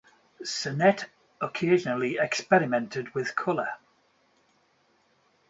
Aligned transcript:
Sennett 0.43 1.05
occasionally 1.41 2.17
experimented 2.17 3.13
with 3.13 3.35
color. 3.35 3.69